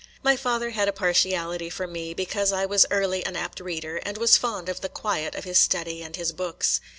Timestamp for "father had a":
0.35-0.91